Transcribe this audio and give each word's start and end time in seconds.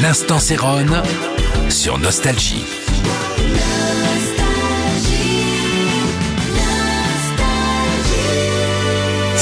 L'instant 0.00 0.38
Sérone 0.38 1.02
sur 1.70 1.98
Nostalgie. 1.98 2.87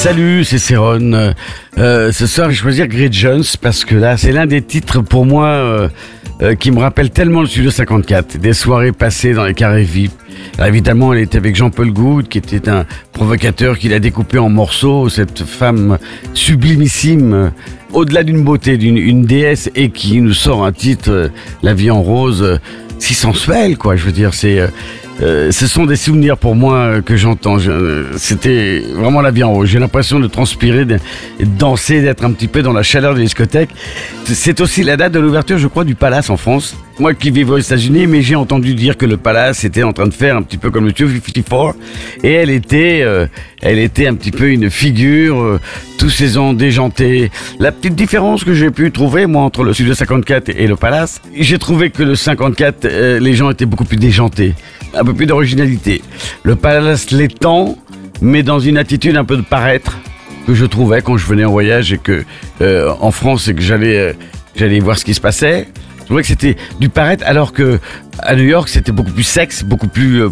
Salut, 0.07 0.45
c'est 0.45 0.57
Céron. 0.57 1.33
Euh, 1.77 2.11
ce 2.13 2.27
soir, 2.27 2.49
je 2.49 2.51
vais 2.51 2.61
choisir 2.61 2.87
Great 2.87 3.11
Jones 3.11 3.43
parce 3.61 3.83
que 3.83 3.93
là, 3.93 4.15
c'est 4.15 4.31
l'un 4.31 4.45
des 4.45 4.61
titres 4.61 5.01
pour 5.01 5.25
moi 5.25 5.47
euh, 5.47 5.89
euh, 6.41 6.55
qui 6.55 6.71
me 6.71 6.79
rappelle 6.79 7.09
tellement 7.09 7.41
le 7.41 7.47
Studio 7.47 7.71
54, 7.71 8.37
des 8.37 8.53
soirées 8.53 8.93
passées 8.93 9.33
dans 9.33 9.43
les 9.43 9.53
carrés 9.53 9.83
VIP. 9.83 10.13
Alors, 10.57 10.69
évidemment, 10.69 11.11
elle 11.11 11.19
était 11.19 11.37
avec 11.37 11.57
Jean-Paul 11.57 11.91
Goud, 11.91 12.29
qui 12.29 12.37
était 12.37 12.69
un 12.69 12.85
provocateur 13.11 13.77
qui 13.77 13.89
l'a 13.89 13.99
découpé 13.99 14.37
en 14.37 14.47
morceaux, 14.47 15.09
cette 15.09 15.43
femme 15.43 15.97
sublimissime, 16.33 17.51
au-delà 17.91 18.23
d'une 18.23 18.45
beauté, 18.45 18.77
d'une 18.77 18.95
une 18.95 19.25
déesse, 19.25 19.69
et 19.75 19.89
qui 19.89 20.21
nous 20.21 20.33
sort 20.33 20.65
un 20.65 20.71
titre, 20.71 21.31
La 21.63 21.73
vie 21.73 21.91
en 21.91 22.01
rose, 22.01 22.61
si 22.99 23.13
sensuel, 23.13 23.77
quoi. 23.77 23.95
Je 23.95 24.05
veux 24.05 24.11
dire, 24.11 24.33
c'est... 24.33 24.59
euh, 24.59 24.67
euh, 25.21 25.51
ce 25.51 25.65
sont 25.65 25.85
des 25.87 25.95
souvenirs 25.95 26.37
pour 26.37 26.55
moi 26.55 26.75
euh, 26.77 27.01
que 27.01 27.17
j'entends. 27.17 27.57
Je- 27.57 27.71
euh, 27.71 28.03
C'était 28.17 28.83
vraiment 28.93 29.21
la 29.21 29.31
vie 29.31 29.43
en 29.43 29.51
rose. 29.53 29.67
J'ai 29.67 29.79
l'impression 29.79 30.19
de 30.19 30.27
transpirer, 30.27 30.85
de, 30.85 30.95
de 31.39 31.45
danser, 31.45 32.01
d'être 32.01 32.23
un 32.23 32.31
petit 32.31 32.47
peu 32.47 32.61
dans 32.61 32.73
la 32.73 32.83
chaleur 32.83 33.15
de 33.15 33.21
discothèque. 33.21 33.69
C'est 34.25 34.61
aussi 34.61 34.83
la 34.83 34.95
date 34.97 35.13
de 35.13 35.19
l'ouverture, 35.19 35.57
je 35.57 35.67
crois, 35.67 35.83
du 35.85 35.95
Palace 35.95 36.29
en 36.29 36.37
France. 36.37 36.75
Moi 36.99 37.13
qui 37.13 37.31
vivais 37.31 37.51
aux 37.51 37.57
États-Unis, 37.57 38.07
mais 38.07 38.21
j'ai 38.21 38.35
entendu 38.35 38.73
dire 38.73 38.97
que 38.97 39.05
le 39.05 39.17
Palace 39.17 39.63
était 39.63 39.83
en 39.83 39.93
train 39.93 40.07
de 40.07 40.13
faire 40.13 40.35
un 40.35 40.41
petit 40.41 40.57
peu 40.57 40.71
comme 40.71 40.85
le 40.85 40.91
Studio 40.91 41.13
54, 41.13 41.75
et 42.23 42.31
elle 42.31 42.49
était, 42.49 43.01
euh, 43.03 43.27
elle 43.61 43.77
était 43.79 44.07
un 44.07 44.15
petit 44.15 44.31
peu 44.31 44.49
une 44.49 44.69
figure, 44.69 45.39
euh, 45.39 45.59
tous 45.97 46.09
ces 46.09 46.37
ans 46.37 46.53
déjantés. 46.53 47.31
La 47.59 47.71
petite 47.71 47.95
différence 47.95 48.43
que 48.43 48.53
j'ai 48.53 48.71
pu 48.71 48.91
trouver 48.91 49.25
moi 49.27 49.43
entre 49.43 49.63
le 49.63 49.73
Studio 49.73 49.93
54 49.93 50.49
et 50.49 50.67
le 50.67 50.75
Palace, 50.75 51.21
j'ai 51.35 51.59
trouvé 51.59 51.89
que 51.91 52.03
le 52.03 52.15
54, 52.15 52.85
euh, 52.85 53.19
les 53.19 53.33
gens 53.33 53.49
étaient 53.49 53.65
beaucoup 53.65 53.85
plus 53.85 53.97
déjantés, 53.97 54.55
un 54.93 55.03
peu 55.03 55.13
plus 55.13 55.25
d'originalité. 55.27 56.01
Le 56.43 56.55
Palace 56.55 57.11
l'étend, 57.11 57.77
mais 58.21 58.43
dans 58.43 58.59
une 58.59 58.77
attitude 58.77 59.15
un 59.17 59.25
peu 59.25 59.37
de 59.37 59.41
paraître 59.41 59.97
que 60.47 60.53
je 60.53 60.65
trouvais 60.65 61.01
quand 61.01 61.17
je 61.17 61.25
venais 61.27 61.43
en 61.43 61.51
voyage 61.51 61.91
et 61.91 61.97
que 61.97 62.23
euh, 62.61 62.93
en 63.01 63.11
France 63.11 63.49
et 63.49 63.53
que 63.53 63.61
j'allais 63.61 63.97
euh, 63.97 64.13
j'allais 64.55 64.79
voir 64.79 64.97
ce 64.97 65.03
qui 65.05 65.13
se 65.13 65.21
passait. 65.21 65.67
Je 66.07 66.11
trouvais 66.13 66.21
que 66.21 66.27
c'était 66.29 66.55
du 66.79 66.87
paraître 66.87 67.25
alors 67.27 67.51
que 67.51 67.79
à 68.19 68.33
New 68.35 68.45
York 68.45 68.69
c'était 68.69 68.93
beaucoup 68.93 69.11
plus 69.11 69.23
sexe, 69.23 69.63
beaucoup 69.63 69.89
plus 69.89 70.23
euh, 70.23 70.29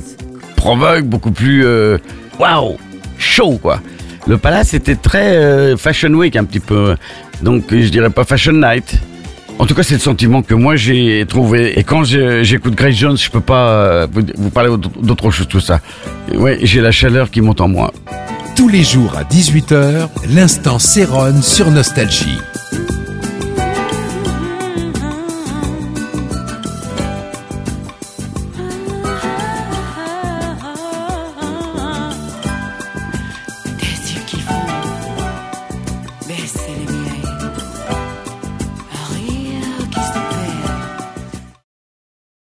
provoque, 0.55 1.03
beaucoup 1.03 1.31
plus 1.31 1.65
euh, 1.65 1.97
waouh, 2.39 2.77
chaud 3.17 3.59
quoi. 3.61 3.81
Le 4.25 4.37
Palace 4.37 4.73
était 4.73 4.95
très 4.95 5.35
euh, 5.35 5.75
fashion 5.75 6.13
week 6.13 6.37
un 6.37 6.45
petit 6.45 6.61
peu, 6.61 6.95
donc 7.41 7.65
je 7.71 7.89
dirais 7.89 8.09
pas 8.09 8.23
fashion 8.23 8.53
night. 8.53 9.01
En 9.59 9.65
tout 9.65 9.73
cas, 9.73 9.83
c'est 9.83 9.95
le 9.95 9.99
sentiment 9.99 10.41
que 10.41 10.53
moi 10.53 10.75
j'ai 10.77 11.25
trouvé. 11.27 11.77
Et 11.77 11.83
quand 11.83 12.03
j'écoute 12.05 12.75
Grace 12.75 12.95
Jones, 12.95 13.17
je 13.17 13.29
peux 13.29 13.41
pas 13.41 13.69
euh, 13.69 14.07
vous, 14.37 14.49
parler 14.49 14.69
d'autre 15.01 15.31
chose 15.31 15.47
tout 15.47 15.59
ça. 15.59 15.79
Ouais, 16.33 16.59
j'ai 16.61 16.81
la 16.81 16.91
chaleur 16.91 17.31
qui 17.31 17.41
monte 17.41 17.61
en 17.61 17.67
moi. 17.67 17.93
Tous 18.55 18.67
les 18.67 18.83
jours 18.83 19.15
à 19.17 19.23
18h, 19.23 20.07
l'instant 20.29 20.79
Sérone 20.79 21.41
sur 21.41 21.71
Nostalgie. 21.71 22.39